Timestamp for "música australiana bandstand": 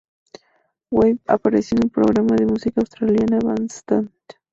2.47-4.09